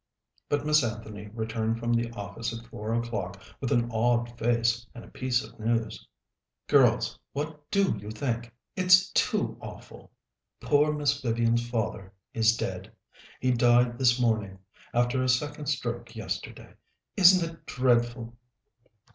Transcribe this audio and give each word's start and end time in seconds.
But 0.49 0.65
Miss 0.65 0.83
Anthony 0.83 1.27
returned 1.27 1.77
from 1.77 1.93
the 1.93 2.09
office 2.13 2.57
at 2.57 2.65
four 2.71 2.91
o'clock 2.95 3.39
with 3.59 3.71
an 3.71 3.91
awed 3.91 4.35
face 4.35 4.87
and 4.95 5.05
a 5.05 5.09
piece 5.09 5.43
of 5.43 5.59
news. 5.59 6.07
"Girls, 6.65 7.19
what 7.33 7.69
do 7.69 7.95
you 7.99 8.09
think? 8.09 8.51
It's 8.75 9.11
too 9.11 9.59
awful 9.61 10.09
poor 10.59 10.91
Miss 10.91 11.21
Vivian's 11.21 11.69
father 11.69 12.11
is 12.33 12.57
dead. 12.57 12.91
He 13.39 13.51
died 13.51 13.99
this 13.99 14.19
morning, 14.19 14.57
after 14.91 15.21
a 15.21 15.29
second 15.29 15.67
stroke 15.67 16.15
yesterday. 16.15 16.73
Isn't 17.15 17.47
it 17.47 17.67
dreadful?" 17.67 18.35